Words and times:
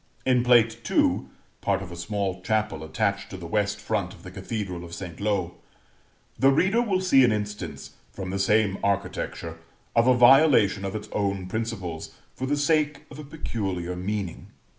In 0.25 0.43
plate 0.43 0.79
II. 0.89 1.25
(part 1.61 1.83
of 1.83 1.91
a 1.91 1.95
small 1.95 2.41
chapel 2.41 2.83
attached 2.83 3.29
to 3.29 3.37
the 3.37 3.45
West 3.45 3.79
front 3.79 4.15
of 4.15 4.23
the 4.23 4.31
Cathedral 4.31 4.83
of 4.83 4.95
St. 4.95 5.19
Lo), 5.19 5.57
the 6.39 6.49
reader 6.49 6.81
will 6.81 7.01
see 7.01 7.23
an 7.23 7.31
instance, 7.31 7.91
from 8.11 8.31
the 8.31 8.39
same 8.39 8.79
architecture, 8.83 9.59
of 9.95 10.07
a 10.07 10.17
violation 10.17 10.85
of 10.85 10.95
its 10.95 11.07
own 11.11 11.45
principles, 11.45 12.15
for 12.33 12.47
the 12.47 12.57
sake 12.57 13.03
of 13.11 13.19
a 13.19 13.23
peculiar 13.23 13.95
meaning. 13.95 14.47